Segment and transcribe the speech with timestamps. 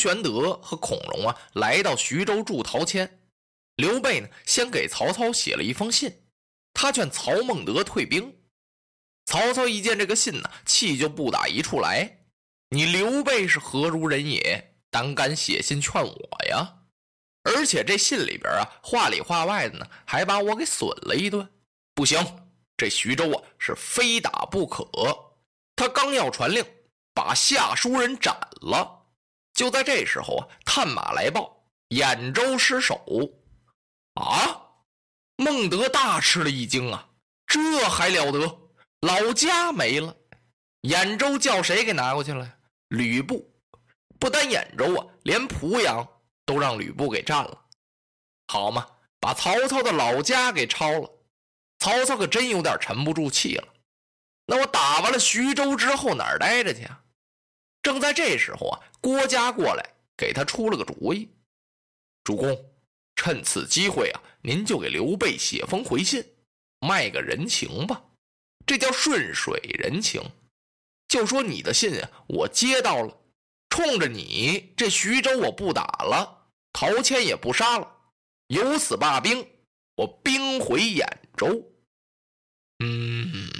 [0.00, 3.20] 玄德和孔融啊，来到徐州助陶谦。
[3.76, 6.22] 刘备呢，先给曹操写了一封信，
[6.72, 8.36] 他劝曹孟德退兵。
[9.26, 12.18] 曹操一见这个信呢，气就不打一处来。
[12.70, 16.76] 你刘备是何如人也，胆敢写信劝我呀？
[17.42, 21.48] 而且这信里边啊，话里话外的呢，还把我给损了一顿。
[21.94, 22.18] 不行，
[22.76, 24.86] 这徐州啊，是非打不可。
[25.74, 26.64] 他刚要传令，
[27.14, 28.99] 把下书人斩了。
[29.60, 31.54] 就在这时候啊，探马来报，
[31.90, 32.98] 兖州失守。
[34.14, 34.58] 啊！
[35.36, 37.06] 孟德大吃了一惊啊，
[37.46, 38.58] 这还了得！
[39.00, 40.16] 老家没了，
[40.80, 42.50] 兖州叫谁给拿过去了？
[42.88, 43.54] 吕布。
[44.18, 46.08] 不单兖州啊，连濮阳
[46.46, 47.60] 都让吕布给占了。
[48.46, 48.86] 好嘛，
[49.20, 51.10] 把曹操的老家给抄了。
[51.80, 53.68] 曹操可真有点沉不住气了。
[54.46, 56.98] 那我打完了徐州之后，哪儿待着去啊？
[57.82, 61.28] 正在这时候啊，郭嘉过来给他出了个主意
[62.24, 62.72] ：“主公，
[63.16, 66.24] 趁此机会啊，您就给刘备写封回信，
[66.80, 68.02] 卖个人情吧。
[68.66, 70.22] 这叫顺水人情。
[71.08, 73.18] 就说你的信啊，我接到了，
[73.70, 77.96] 冲着你这徐州我不打了，陶谦也不杀了，
[78.48, 79.48] 由此罢兵，
[79.96, 81.66] 我兵回兖州。
[82.84, 83.50] 嗯，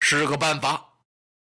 [0.00, 0.92] 是个办法。”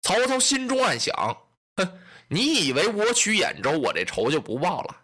[0.04, 1.47] 曹操心中暗想。
[1.78, 2.00] 哼，
[2.30, 5.04] 你以为我取兖州，我这仇就不报了？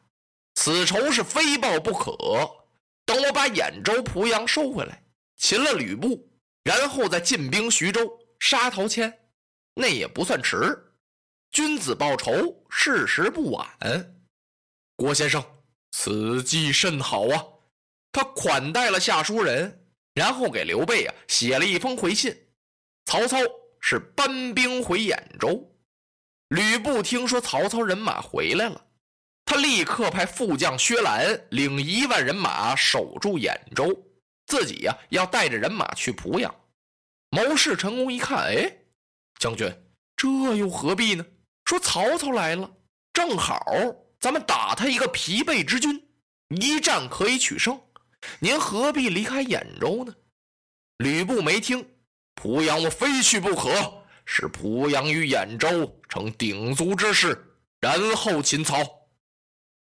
[0.56, 2.12] 此仇是非报不可。
[3.06, 5.04] 等我把兖州、濮阳收回来，
[5.38, 6.30] 擒了吕布，
[6.64, 9.14] 然后再进兵徐州，杀陶谦，
[9.74, 10.92] 那也不算迟。
[11.52, 12.32] 君子报仇，
[12.70, 14.16] 事时不晚。
[14.96, 15.44] 郭先生，
[15.92, 17.44] 此计甚好啊！
[18.12, 22.36] 他款待了下书人，然后给刘备啊写了一封回信。
[23.06, 23.38] 曹操
[23.82, 25.73] 是搬兵回兖州。
[26.50, 28.86] 吕布听说曹操人马回来了，
[29.46, 33.98] 他立刻派副将薛兰领一万人马守住兖州，
[34.46, 36.54] 自己呀要带着人马去濮阳。
[37.30, 38.72] 谋士陈宫一看，哎，
[39.40, 39.68] 将军，
[40.16, 41.26] 这又何必呢？
[41.66, 42.70] 说曹操来了，
[43.14, 43.66] 正好
[44.20, 46.08] 咱们打他一个疲惫之军，
[46.50, 47.82] 一战可以取胜。
[48.40, 50.14] 您何必离开兖州呢？
[50.98, 51.84] 吕布没听，
[52.36, 54.03] 濮阳我非去不可。
[54.26, 57.38] 使濮阳与兖州成鼎足之势，
[57.80, 58.80] 然后擒曹。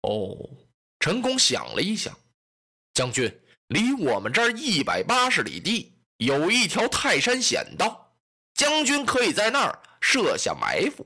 [0.01, 0.37] 哦，
[0.99, 2.17] 陈宫想了一想，
[2.93, 3.31] 将军，
[3.67, 8.15] 离我们这儿一百八十里地有一条泰山险道，
[8.53, 11.05] 将军可以在那儿设下埋伏，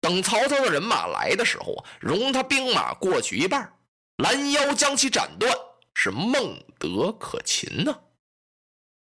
[0.00, 3.72] 等曹操的人马来的时候啊，容他兵马过去一半，
[4.16, 5.52] 拦腰将其斩断，
[5.94, 8.00] 是孟德可擒呢。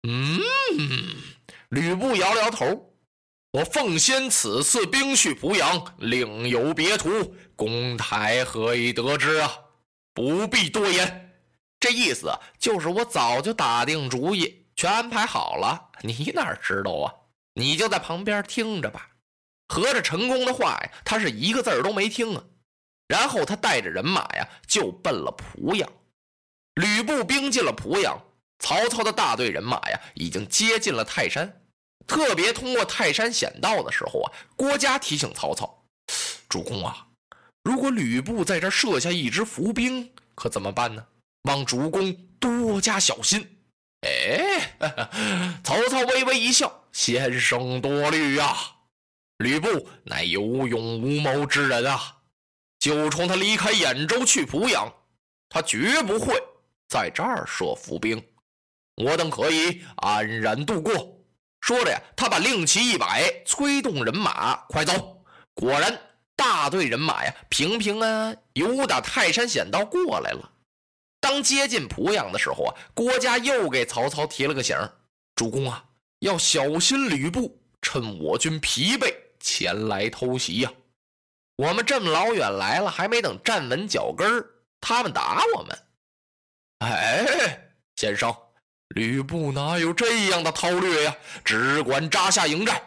[0.05, 0.41] 嗯，
[1.69, 2.92] 吕布摇摇头。
[3.53, 9.53] 我奉先此次兵去濮阳，另有别图，公台何以得知啊？
[10.11, 11.31] 不必多言，
[11.79, 15.91] 这意思就是我早就打定主意，全安排好了。
[16.01, 17.13] 你哪知道啊？
[17.53, 19.07] 你就在旁边听着吧。
[19.67, 22.43] 合着陈宫的话呀，他是一个字儿都没听啊。
[23.07, 25.87] 然后他带着人马呀，就奔了濮阳。
[26.73, 28.19] 吕布兵进了濮阳，
[28.57, 31.61] 曹操的大队人马呀，已经接近了泰山。
[32.05, 35.83] 特别通过泰山险道的时候啊，郭嘉提醒曹操
[36.49, 37.07] ：“主公啊，
[37.63, 41.05] 如果吕布在这设下一支伏兵，可怎么办呢？
[41.43, 43.57] 望主公多加小心。”
[44.05, 44.75] 哎，
[45.63, 48.57] 曹操微微一笑：“先生多虑啊，
[49.37, 52.17] 吕布乃有勇无谋之人啊，
[52.79, 54.93] 就冲他离开兖州去濮阳，
[55.47, 56.35] 他绝不会
[56.89, 58.21] 在这儿设伏兵，
[58.97, 61.11] 我等可以安然度过。”
[61.63, 65.23] 说着呀，他把令旗一摆，催动人马，快走！
[65.53, 65.97] 果然，
[66.35, 70.51] 大队人马呀，平平安安由打泰山险道过来了。
[71.21, 74.75] 当接近濮阳的时候啊，郭嘉又给曹操提了个醒：
[75.37, 75.81] 主公啊，
[76.19, 80.71] 要小心吕布趁我军疲惫前来偷袭呀！
[81.55, 84.45] 我们这么老远来了，还没等站稳脚跟
[84.81, 85.79] 他们打我们。
[86.79, 88.35] 哎，先生，
[88.95, 91.15] 吕布哪有这样的韬略呀？
[91.43, 92.81] 只管扎下营寨。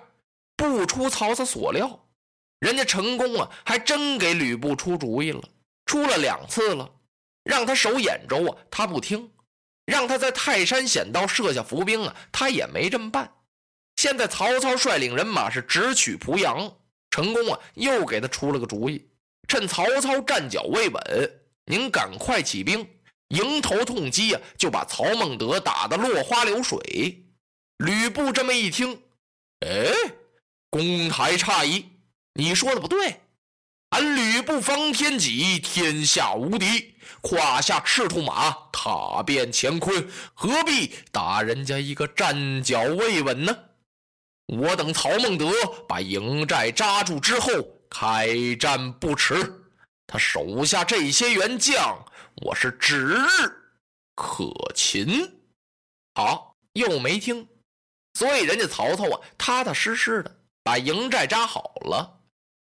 [0.56, 2.06] 不出曹操所料，
[2.60, 5.42] 人家陈宫啊，还真给吕布出主意了，
[5.84, 6.90] 出了两次了。
[7.44, 9.28] 让他守兖州啊，他不听；
[9.84, 13.30] 让他在泰山险道设下伏兵啊，他也没这么办。
[13.96, 16.72] 现在曹操率领人马是直取濮阳，
[17.10, 19.06] 陈宫啊，又给他出了个主意：
[19.46, 22.88] 趁曹操站脚未稳，您赶快起兵。
[23.28, 27.25] 迎头痛击呀，就把曹孟德打得落花流水。
[27.78, 29.00] 吕布这么一听，
[29.61, 29.93] 哎，
[30.70, 31.87] 公台诧异，
[32.34, 33.20] 你说的不对，
[33.90, 43.56] 俺吕布方天戟天下无敌，胯下赤兔马踏遍乾坤，何必打人家一个站脚未稳呢？
[44.46, 45.50] 我等曹孟德
[45.88, 47.50] 把营寨扎住之后，
[47.90, 49.65] 开战不迟。
[50.06, 52.04] 他手下这些员将。
[52.42, 53.26] 我是指日
[54.14, 55.40] 可擒，
[56.14, 57.48] 好又没听，
[58.14, 62.20] 所以人家曹操啊，踏踏实实的把营寨扎好了。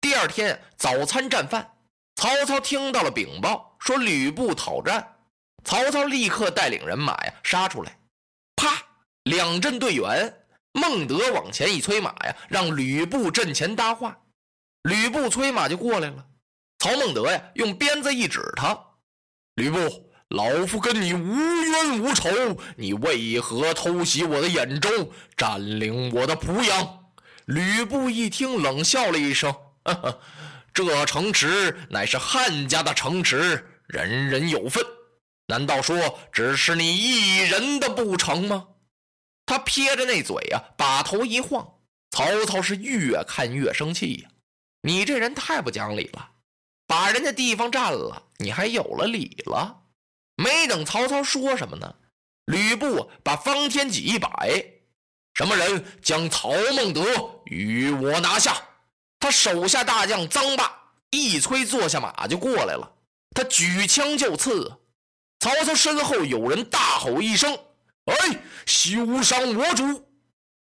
[0.01, 1.79] 第二天早餐战饭，
[2.17, 5.17] 曹操听到了禀报，说吕布讨战。
[5.65, 7.99] 曹操立刻带领人马呀杀出来，
[8.55, 8.87] 啪，
[9.25, 14.17] 两阵队员，孟德往前一催马呀，让吕布阵前搭话。
[14.83, 16.25] 吕布催马就过来了，
[16.87, 18.79] 曹孟德呀用鞭子一指他。
[19.57, 22.31] 吕布，老夫跟你无冤无仇，
[22.77, 27.11] 你为何偷袭我的兖州，占领我的濮阳？
[27.47, 29.53] 吕布一听，冷笑了一声
[29.83, 30.21] ：“呵呵，
[30.73, 34.81] 这城池乃是汉家的城池，人人有份。
[35.49, 38.65] 难道说只是你一人的不成吗？”
[39.45, 41.67] 他撇着那嘴啊，把头一晃。
[42.13, 44.29] 曹操是越看越生气呀！
[44.83, 46.31] 你这人太不讲理了。
[46.87, 49.83] 把人家地方占了，你还有了理了？
[50.37, 51.95] 没等曹操说什么呢，
[52.45, 54.65] 吕布把方天戟一摆
[55.35, 57.03] ：“什么人将曹孟德
[57.47, 58.57] 与我拿下？”
[59.19, 60.71] 他手下大将臧霸
[61.11, 62.93] 一催坐下马就过来了，
[63.35, 64.71] 他举枪就刺。
[65.41, 67.59] 曹操身后有人大吼一声
[68.07, 70.07] ：“哎，休伤我主！”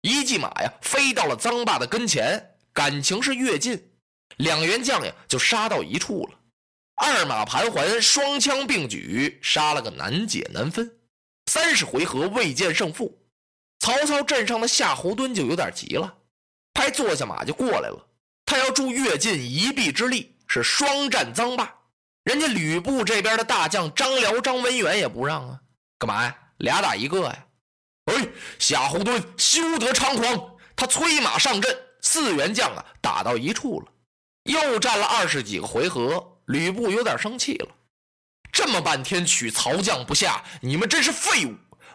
[0.03, 3.91] 一骑马呀，飞到了臧霸的跟前，感情是越近。
[4.39, 6.39] 两员将呀，就杀到一处了，
[6.97, 10.91] 二马盘桓，双枪并举，杀了个难解难分。
[11.51, 13.17] 三十回合未见胜负，
[13.81, 16.13] 曹操镇上的夏侯惇就有点急了，
[16.73, 18.09] 拍坐下马就过来了。
[18.47, 21.75] 他要助乐进一臂之力，是双战臧霸。
[22.25, 25.61] 人家吕布这边的大将张辽、张文远也不让啊，
[25.99, 26.37] 干嘛呀？
[26.59, 27.47] 俩打一个呀？
[28.07, 28.29] 哎，
[28.59, 30.57] 夏侯惇休得猖狂！
[30.77, 33.87] 他催马上阵，四员将啊，打到一处了。
[34.44, 37.69] 又战了二十几个回合，吕布有点生气了。
[38.52, 41.55] 这么半天取曹将不下，你们真是废物！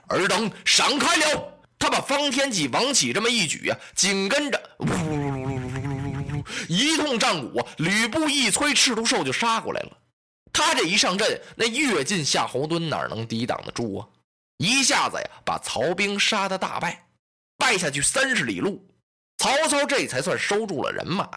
[0.09, 1.53] 尔等闪开了！
[1.77, 9.97] 他把方天戟往起这么一举啊，紧跟着呜噜噜噜噜噜噜一通战鼓，吕布一催赤兔兽就杀过来了。
[10.51, 14.07] 他这一上阵，那跃进夏侯惇哪能抵挡得住啊？
[14.57, 17.05] 一下子呀，把曹兵杀得大败，
[17.57, 18.85] 败下去三十里路。
[19.37, 21.29] 曹操这才算收住了人马。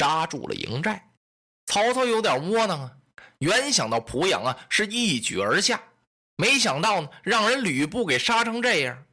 [0.00, 1.10] 扎住了营寨，
[1.66, 2.90] 曹操有点窝囊啊。
[3.40, 5.78] 原想到濮阳啊是一举而下，
[6.36, 9.04] 没想到呢让人吕布给杀成这样。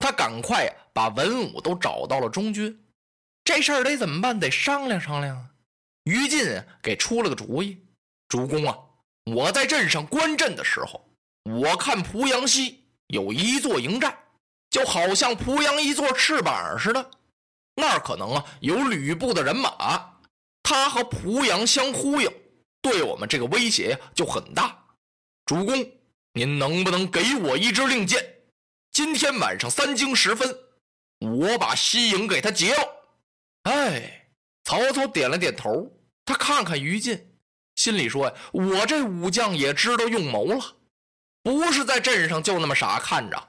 [0.00, 2.76] 他赶快把文武都找到了中军，
[3.44, 4.40] 这事儿得怎么办？
[4.40, 5.46] 得商量商量啊。
[6.02, 6.44] 于禁
[6.82, 7.78] 给出了个主意：
[8.28, 8.76] 主公啊，
[9.26, 11.08] 我在镇上观阵的时候，
[11.44, 14.12] 我看濮阳西有一座营寨，
[14.70, 17.10] 就好像濮阳一座翅膀似的，
[17.76, 20.08] 那儿可能啊有吕布的人马。
[20.62, 22.30] 他和濮阳相呼应，
[22.80, 24.78] 对我们这个威胁就很大。
[25.44, 25.74] 主公，
[26.34, 28.24] 您能不能给我一支令箭？
[28.92, 30.56] 今天晚上三更时分，
[31.18, 32.88] 我把西营给他劫了。
[33.64, 34.28] 哎，
[34.64, 35.90] 曹操点了点头，
[36.24, 37.34] 他看看于禁，
[37.76, 40.76] 心里说呀：“我这武将也知道用谋了，
[41.42, 43.48] 不是在镇上就那么傻看着。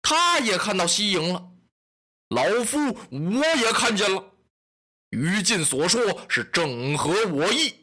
[0.00, 1.42] 他也看到西营了，
[2.28, 2.78] 老夫
[3.10, 4.24] 我也看见了。”
[5.12, 7.74] 于禁所说是正合我意。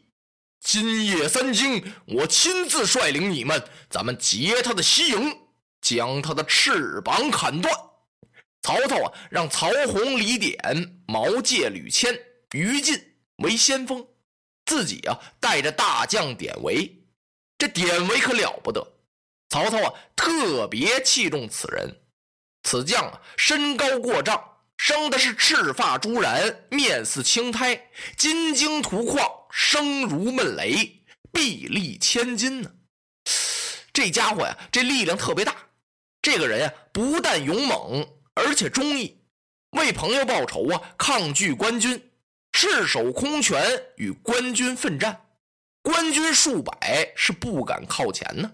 [0.61, 5.37] 今夜三更，我亲自率领你们，咱们劫他的西营，
[5.79, 7.73] 将他的翅膀砍断。
[8.61, 10.59] 曹操啊，让曹洪、李典、
[11.07, 12.13] 毛玠、吕谦、
[12.51, 12.99] 于禁
[13.37, 14.05] 为先锋，
[14.65, 16.91] 自己啊带着大将典韦。
[17.57, 18.85] 这典韦可了不得，
[19.49, 21.95] 曹操啊特别器重此人。
[22.63, 24.43] 此将啊身高过丈。
[24.79, 27.79] 生的是赤发朱髯，面似青苔，
[28.15, 32.71] 金睛凸眶，声如闷雷，臂力千斤呢。
[33.91, 35.53] 这家伙呀，这力量特别大。
[36.21, 39.21] 这个人呀，不但勇猛，而且忠义，
[39.71, 42.01] 为朋友报仇啊，抗拒官军，
[42.53, 43.61] 赤手空拳
[43.97, 45.25] 与官军奋战。
[45.83, 48.49] 官军数百是不敢靠前呢，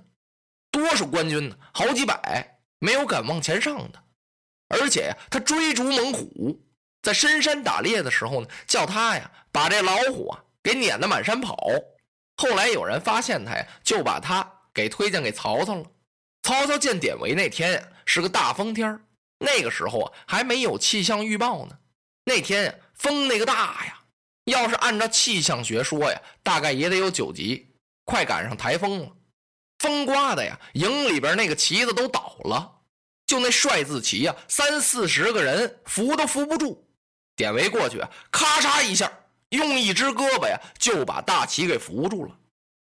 [0.72, 1.56] 多少官军呢？
[1.72, 4.02] 好几百，没有敢往前上的。
[4.70, 6.60] 而且呀，他追逐猛虎，
[7.02, 11.56] 在深山打猎的时候呢，叫他呀把这老虎啊给撵得满山跑。
[12.38, 15.86] 后来有人发现他呀，就把他给推荐给曹操了。
[16.44, 19.00] 曹操见典韦那天呀是个大风天
[19.40, 21.78] 那个时候啊还没有气象预报呢。
[22.26, 24.00] 那天呀风那个大呀，
[24.46, 27.72] 要是按照气象学说呀，大概也得有九级，
[28.04, 29.12] 快赶上台风了。
[29.80, 32.75] 风刮的呀，营里边那个旗子都倒了。
[33.26, 36.88] 就那帅字旗呀，三四十个人扶都扶不住。
[37.36, 39.12] 典韦过去啊，咔嚓一下，
[39.50, 42.38] 用一只胳膊呀，就把大旗给扶住了。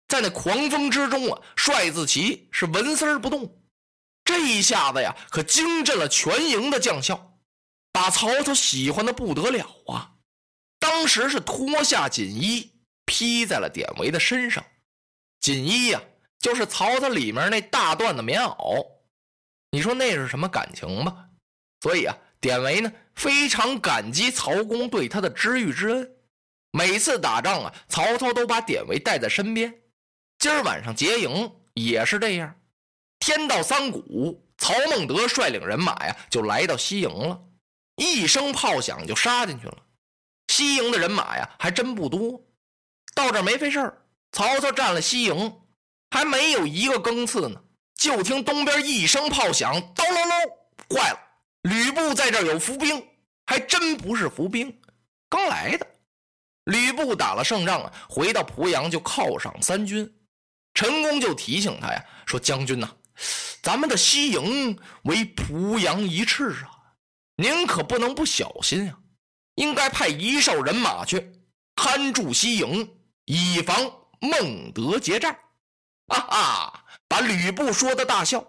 [0.08, 3.60] 在那狂风之中啊，帅字旗是纹丝不动。
[4.24, 7.38] 这一下子呀，可惊震了全营的将校，
[7.92, 10.12] 把曹操喜欢的不得了啊。
[10.78, 12.72] 当时是脱下锦衣
[13.04, 14.64] 披在了典韦的身上。
[15.40, 16.00] 锦衣呀，
[16.38, 18.95] 就是曹操里面那大缎的棉袄。
[19.70, 21.28] 你说那是什么感情吧？
[21.80, 26.10] 所以啊，典韦呢非常感激曹公对他的知遇之恩。
[26.72, 29.74] 每次打仗啊，曹操都把典韦带在身边。
[30.38, 32.54] 今儿晚上结营也是这样。
[33.18, 37.42] 天到三鼓，曹孟德率领人马呀，就来到西营了。
[37.96, 39.78] 一声炮响就杀进去了。
[40.48, 42.40] 西营的人马呀，还真不多。
[43.14, 45.60] 到这没费事儿，曹操占了西营，
[46.10, 47.62] 还没有一个更次呢。
[47.96, 51.18] 就听东边一声炮响，叨喽喽，坏了！
[51.62, 53.04] 吕布在这儿有伏兵，
[53.46, 54.80] 还真不是伏兵，
[55.28, 55.86] 刚来的。
[56.64, 60.12] 吕布打了胜仗啊，回到濮阳就犒赏三军。
[60.74, 62.88] 陈宫就提醒他呀，说：“将军呐，
[63.62, 66.68] 咱们的西营为濮阳一翅啊，
[67.36, 68.98] 您可不能不小心啊，
[69.54, 71.32] 应该派一哨人马去
[71.74, 72.88] 看住西营，
[73.24, 75.36] 以防孟德劫寨。”
[76.14, 76.82] 哈哈。
[77.08, 78.44] 把吕布说的大笑，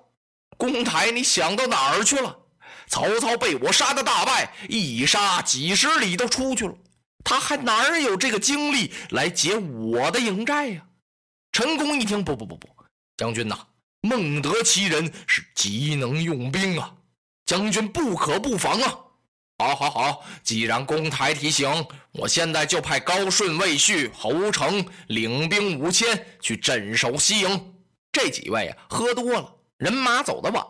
[0.58, 2.36] 公台，你想到哪儿去了？
[2.88, 6.74] 曹操被我杀的大败，一杀几十里都出去了，
[7.24, 10.82] 他还哪有这个精力来劫我的营寨呀？
[11.52, 12.68] 陈宫一听，不不不不，
[13.16, 13.60] 将军呐，
[14.02, 16.92] 孟德其人是极能用兵啊，
[17.46, 18.96] 将军不可不防啊！
[19.60, 21.68] 好，好，好，既然公台提醒，
[22.12, 27.74] 我现在就派高顺、魏续、侯成领兵五千去镇守西营。
[28.12, 30.64] 这几位啊，喝多了，人马走得晚，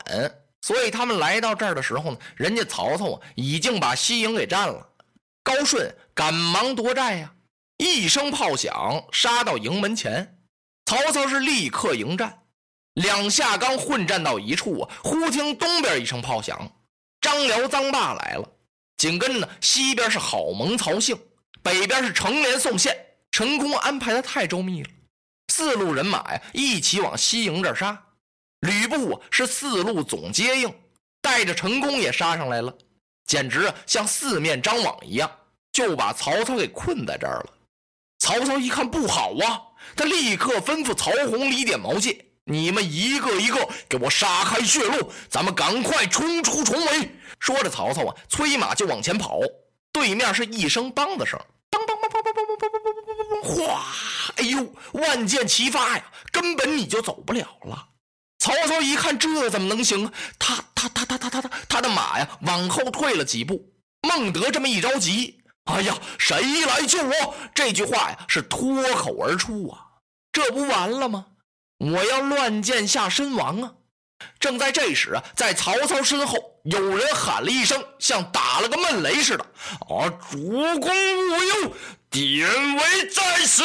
[0.62, 4.88] 所以他们来到这儿的时候呢，人家曹操已经把西营给占了。
[5.44, 7.34] 高顺赶忙夺寨呀，
[7.78, 10.40] 一声炮响，杀到营门前。
[10.86, 12.44] 曹操是立刻迎战，
[12.94, 16.72] 两下刚混战到一处啊，忽听东边一声炮响，
[17.20, 18.50] 张辽、臧霸来了。
[18.98, 21.18] 紧跟着呢，西边是郝萌、曹性，
[21.62, 22.98] 北边是程连、宋宪。
[23.32, 24.90] 陈宫安排的太周密了。
[25.54, 28.04] 四路人马呀，一起往西营这儿杀。
[28.62, 30.74] 吕布啊，是四路总接应，
[31.22, 32.76] 带着陈宫也杀上来了，
[33.26, 35.30] 简直啊像四面张网一样，
[35.72, 37.54] 就把曹操给困在这儿了。
[38.18, 39.62] 曹操一看不好啊，
[39.96, 49.40] 他立刻吩咐曹洪、李典、毛玠：“你们一个一个给我杀开血路，咱们赶快冲出重围。”说着，曹操啊，催马就往前跑。
[49.92, 51.40] 对面是一声梆子声，
[51.72, 53.84] 梆梆梆梆梆梆梆梆梆梆梆梆，哗！
[54.38, 57.88] 哎呦，万箭齐发呀，根本你就走不了了。
[58.40, 60.14] 曹操一看，这怎么能行啊？
[60.40, 63.64] 他他他他他他他他的马呀，往后退了几步。
[64.08, 67.36] 孟德这么一着急，哎呀，谁来救我？
[67.54, 69.80] 这句话呀，是脱口而出啊，
[70.32, 71.26] 这不完了吗？
[71.92, 73.72] 我要乱箭下身亡啊！
[74.40, 79.46] 正在这时啊，在曹操身后有人喊了一声，像打了个闷雷似的
[79.90, 80.38] ：“啊，主
[80.80, 81.72] 公勿忧，
[82.10, 83.64] 典韦在此！”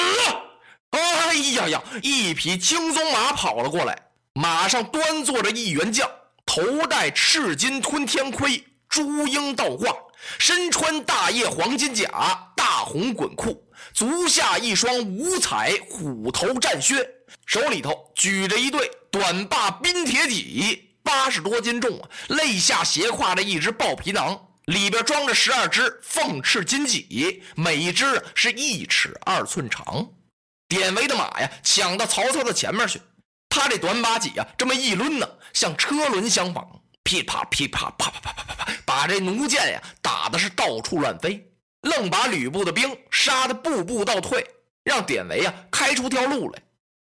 [0.91, 1.83] 哎呀呀！
[2.03, 3.99] 一匹青鬃马跑了过来，
[4.35, 6.07] 马上端坐着一员将，
[6.45, 9.91] 头戴赤金吞天盔，朱缨倒挂，
[10.39, 12.11] 身穿大叶黄金甲，
[12.55, 17.09] 大红滚裤，足下一双五彩虎头战靴，
[17.47, 22.09] 手里头举着一对短把冰铁戟，八十多斤重啊！
[22.29, 30.09] 肋下斜挎着一只豹皮囊，里边装着十二只凤翅金戟，每一只是一尺二寸长。
[30.69, 33.01] 典韦的马呀，抢到曹操的前面去。
[33.51, 36.67] 他这短把戟呀，这么一抡呢，像车轮相仿，
[37.03, 41.47] 噼啪噼啪，啪啪啪啪啪，把这弩箭呀打的是到处乱飞，
[41.83, 44.43] 愣把吕布的兵杀的步步倒退，
[44.85, 46.63] 让典韦呀开出条路来。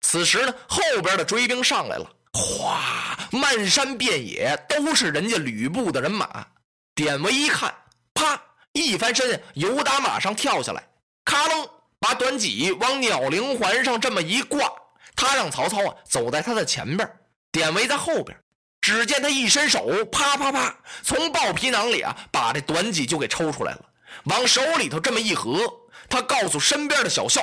[0.01, 6.47] 此时呢，后边的追兵上来了，哗，漫山遍野都是人家吕布的人马。
[6.95, 7.75] 典韦一看，
[8.15, 8.41] 啪，
[8.73, 10.89] 一翻身，由打马上跳下来，
[11.25, 11.69] 咔楞，
[12.01, 14.71] 把短戟往鸟灵环上这么一挂。
[15.15, 17.11] 他让曹操啊走在他的前边，
[17.51, 18.37] 典韦在后边。
[18.81, 23.85] 只见他一伸手，啪啪啪，从豹皮囊里啊把这短戟就给抽出来了，
[24.25, 25.61] 往手里头这么一合。
[26.09, 27.43] 他告诉身边的小校：“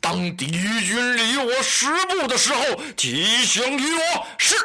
[0.00, 2.62] 当敌军离我十步的时候，
[2.96, 4.56] 提醒于我。”是。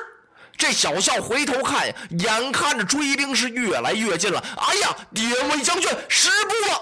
[0.57, 4.43] 这小校回头看，眼看着追兵是越来越近了。
[4.57, 6.81] 哎呀，典韦将军十步了！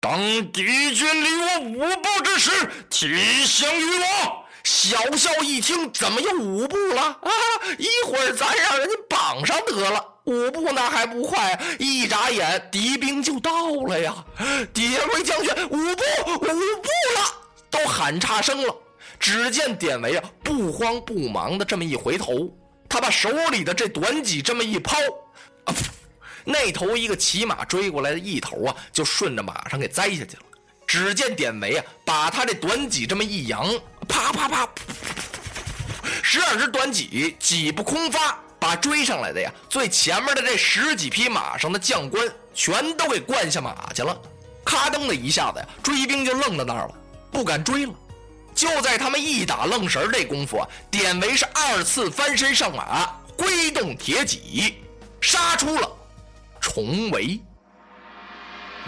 [0.00, 0.18] 当
[0.50, 2.50] 敌军离我五步之时，
[2.88, 4.46] 提醒于我。
[4.64, 7.30] 小校一听，怎么又五步了啊？
[7.78, 10.09] 一会儿咱让人家绑上得了。
[10.24, 11.58] 五步那还不快？
[11.78, 14.14] 一眨眼，敌兵就到了呀！
[14.72, 16.02] 典韦将军，五步，
[16.34, 17.34] 五步了，
[17.70, 18.74] 都喊差声了。
[19.18, 22.50] 只见典韦啊，不慌不忙的这么一回头，
[22.88, 24.96] 他把手里的这短戟这么一抛，
[25.64, 25.74] 啊，
[26.44, 30.42] 那头一个骑马追过来的一头啊，就顺着马上给栽下去了。
[30.86, 33.68] 只见典韦啊，把他这短戟这么一扬。
[34.08, 34.68] 啪啪啪！
[36.22, 44.16] 十二支短戟，戟不空发，把追上来的呀，最前面的这十几匹马上的将官全都给灌下马去了。
[44.62, 46.94] 咔噔的一下子呀，追兵就愣在那儿了，
[47.32, 47.94] 不敢追了。
[48.54, 54.74] 就在他们一打愣神这功夫啊，典韦是二次翻身上马，挥动铁戟，
[55.20, 55.90] 杀出了
[56.60, 57.40] 重围。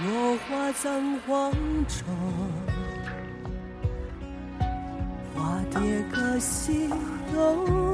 [0.04, 1.50] 落花葬黄
[1.88, 2.04] 冢。
[5.70, 5.80] 叠
[6.12, 6.90] 个西
[7.32, 7.91] 东，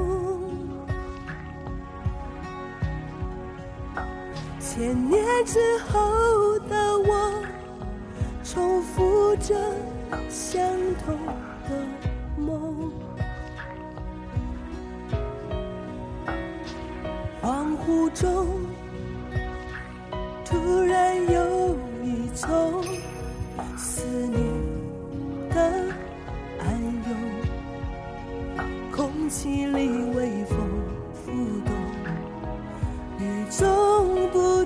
[4.79, 5.59] 千年之
[5.91, 7.45] 后的我，
[8.45, 9.57] 重复着
[10.29, 10.63] 相
[11.05, 11.19] 同
[11.69, 12.93] 的梦。
[17.43, 18.58] 恍惚中，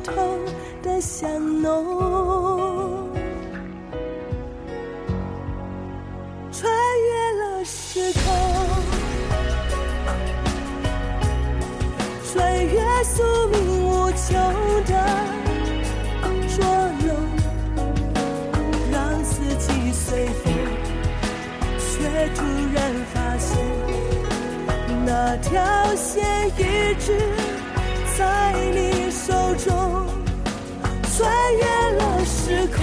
[0.02, 0.38] 众不同
[0.82, 1.30] 的香
[1.62, 3.08] 浓，
[6.50, 8.22] 穿越了时空，
[12.32, 14.28] 穿越宿命无穷
[14.86, 14.92] 的
[16.48, 16.64] 捉
[17.04, 17.08] 弄，
[18.90, 20.52] 让四季随风，
[21.78, 22.42] 却突
[22.74, 23.56] 然发现。
[25.04, 26.24] 那条线
[26.56, 27.18] 一直
[28.16, 28.91] 在你
[29.24, 29.72] 手中，
[31.16, 32.82] 穿越了时空，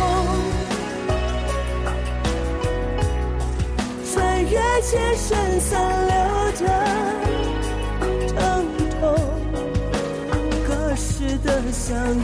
[4.10, 5.72] 穿越千山散
[6.08, 6.14] 流
[6.62, 6.64] 的
[8.30, 8.38] 疼
[9.02, 9.02] 痛，
[10.66, 12.24] 隔世的相拥，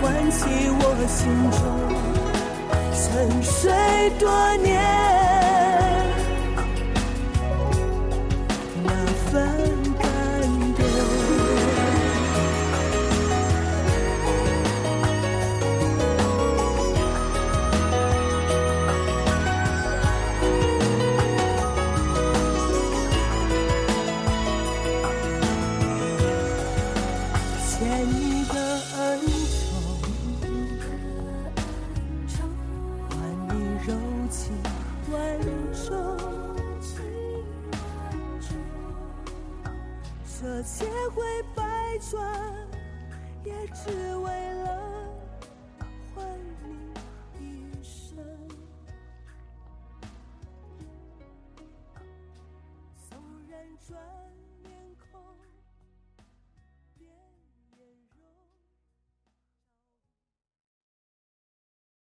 [0.00, 0.40] 唤起
[0.80, 1.60] 我心中
[2.94, 3.60] 沉睡
[4.18, 5.23] 多年。
[40.44, 41.22] 这千回
[41.54, 41.62] 百
[42.10, 42.22] 转，
[43.44, 45.10] 也只为了
[46.14, 46.22] 还
[46.60, 46.92] 你
[47.40, 48.18] 一生。
[53.08, 54.23] 纵然转。